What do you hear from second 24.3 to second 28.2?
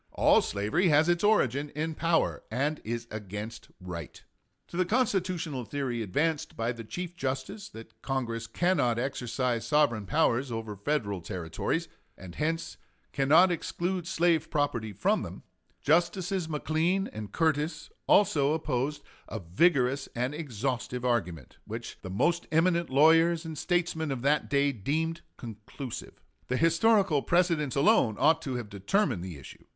day deemed conclusive. The historical precedents alone